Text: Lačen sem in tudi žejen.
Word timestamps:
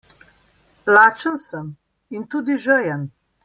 Lačen 0.95 1.35
sem 1.47 1.67
in 2.15 2.23
tudi 2.29 2.55
žejen. 2.67 3.03